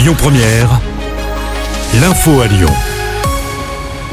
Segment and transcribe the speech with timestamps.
[0.00, 0.80] Lyon Première,
[2.00, 2.70] l'info à Lyon.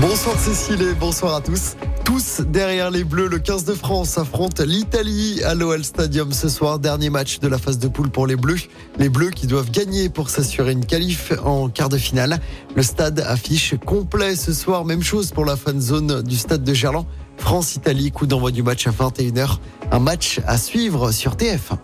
[0.02, 1.78] Bonsoir Cécile et bonsoir à tous.
[2.04, 6.79] Tous derrière les Bleus, le 15 de France affronte l'Italie à l'OL Stadium ce soir.
[6.79, 8.68] Dernier match de la phase de poule pour les Bleus.
[8.97, 12.41] Les Bleus qui doivent gagner pour s'assurer une qualif en quart de finale.
[12.75, 14.83] Le stade affiche complet ce soir.
[14.83, 17.05] Même chose pour la fan zone du stade de Gerland.
[17.38, 19.59] France-Italie, coup d'envoi du match à 21h.
[19.93, 21.77] Un match à suivre sur TF1.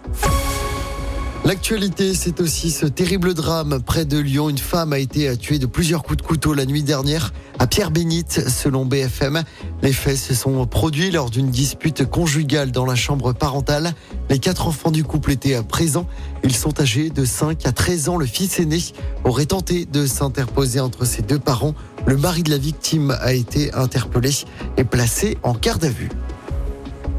[1.46, 4.48] L'actualité, c'est aussi ce terrible drame près de Lyon.
[4.48, 8.48] Une femme a été tuée de plusieurs coups de couteau la nuit dernière à Pierre-Bénite,
[8.48, 9.44] selon BFM.
[9.82, 13.94] Les faits se sont produits lors d'une dispute conjugale dans la chambre parentale.
[14.30, 16.08] Les quatre enfants du couple étaient présents.
[16.46, 18.18] Ils sont âgés de 5 à 13 ans.
[18.18, 18.80] Le fils aîné
[19.26, 21.76] aurait tenté de s'interposer entre ses deux parents.
[22.06, 24.32] Le mari de la victime a été interpellé
[24.78, 26.10] et placé en garde à vue.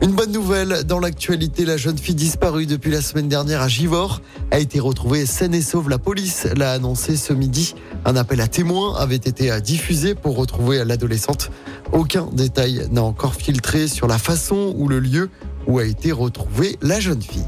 [0.04, 4.20] Une bonne nouvelle dans l'actualité, la jeune fille disparue depuis la semaine dernière à Givors
[4.50, 5.88] a été retrouvée saine et sauve.
[5.88, 7.74] La police l'a annoncé ce midi.
[8.04, 11.50] Un appel à témoins avait été diffusé pour retrouver l'adolescente.
[11.92, 15.30] Aucun détail n'a encore filtré sur la façon ou le lieu
[15.66, 17.46] où a été retrouvée la jeune fille.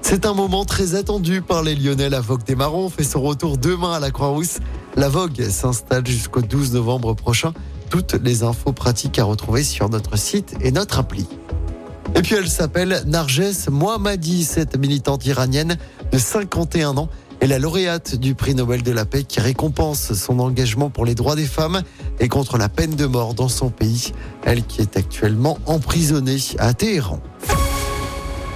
[0.00, 2.08] C'est un moment très attendu par les Lyonnais.
[2.08, 4.60] La Vogue des Marrons fait son retour demain à la Croix-Rousse.
[4.96, 7.52] La Vogue s'installe jusqu'au 12 novembre prochain.
[7.90, 11.28] Toutes les infos pratiques à retrouver sur notre site et notre appli.
[12.14, 15.76] Et puis elle s'appelle Narges Mohammadi, cette militante iranienne
[16.10, 17.08] de 51 ans
[17.40, 21.14] est la lauréate du prix Nobel de la paix qui récompense son engagement pour les
[21.14, 21.82] droits des femmes
[22.18, 24.12] et contre la peine de mort dans son pays.
[24.44, 27.20] Elle qui est actuellement emprisonnée à Téhéran.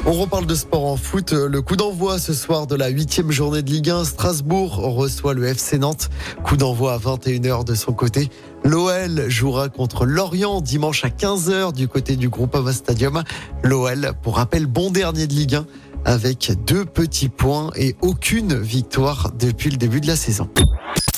[0.05, 1.33] On reparle de sport en foot.
[1.33, 4.05] Le coup d'envoi ce soir de la huitième journée de Ligue 1.
[4.05, 6.11] Strasbourg reçoit le FC Nantes.
[6.43, 8.29] Coup d'envoi à 21h de son côté.
[8.65, 13.23] L'OL jouera contre Lorient dimanche à 15h du côté du Groupama Stadium.
[13.63, 15.67] L'OL, pour rappel, bon dernier de Ligue 1
[16.05, 20.49] avec deux petits points et aucune victoire depuis le début de la saison.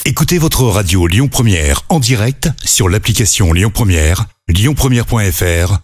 [0.05, 5.84] Écoutez votre radio Lyon Première en direct sur l'application Lyon Première, lyonpremière.fr